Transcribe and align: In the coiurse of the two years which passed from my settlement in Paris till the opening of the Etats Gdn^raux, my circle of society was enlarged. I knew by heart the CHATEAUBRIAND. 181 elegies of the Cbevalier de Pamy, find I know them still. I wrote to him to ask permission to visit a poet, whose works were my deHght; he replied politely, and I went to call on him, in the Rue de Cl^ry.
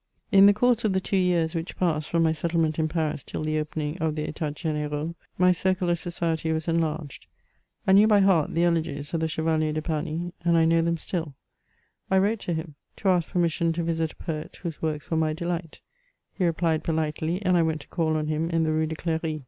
In 0.31 0.47
the 0.47 0.51
coiurse 0.55 0.83
of 0.83 0.93
the 0.93 0.99
two 0.99 1.15
years 1.15 1.53
which 1.53 1.77
passed 1.77 2.09
from 2.09 2.23
my 2.23 2.31
settlement 2.33 2.79
in 2.79 2.87
Paris 2.87 3.21
till 3.23 3.43
the 3.43 3.59
opening 3.59 3.99
of 3.99 4.15
the 4.15 4.23
Etats 4.27 4.63
Gdn^raux, 4.63 5.13
my 5.37 5.51
circle 5.51 5.91
of 5.91 5.99
society 5.99 6.51
was 6.51 6.67
enlarged. 6.67 7.27
I 7.85 7.91
knew 7.91 8.07
by 8.07 8.21
heart 8.21 8.55
the 8.55 8.61
CHATEAUBRIAND. 8.61 8.87
181 8.87 8.95
elegies 8.95 9.13
of 9.13 9.19
the 9.19 9.27
Cbevalier 9.27 9.73
de 9.75 9.81
Pamy, 9.83 10.33
find 10.43 10.57
I 10.57 10.65
know 10.65 10.81
them 10.81 10.97
still. 10.97 11.35
I 12.09 12.17
wrote 12.17 12.39
to 12.39 12.53
him 12.55 12.73
to 12.95 13.09
ask 13.09 13.29
permission 13.29 13.73
to 13.73 13.83
visit 13.83 14.13
a 14.13 14.15
poet, 14.15 14.55
whose 14.63 14.81
works 14.81 15.11
were 15.11 15.17
my 15.17 15.35
deHght; 15.35 15.81
he 16.33 16.47
replied 16.47 16.83
politely, 16.83 17.39
and 17.43 17.55
I 17.55 17.61
went 17.61 17.81
to 17.81 17.87
call 17.87 18.17
on 18.17 18.25
him, 18.25 18.49
in 18.49 18.63
the 18.63 18.71
Rue 18.71 18.87
de 18.87 18.95
Cl^ry. 18.95 19.39